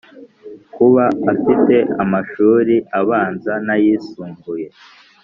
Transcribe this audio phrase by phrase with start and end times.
[0.75, 4.67] kuba afite amashuli abanza n’ayisumbuye